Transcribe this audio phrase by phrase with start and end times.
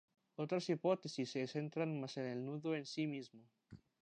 [0.35, 3.43] Otras hipótesis se centran más en el nudo en sí mismo.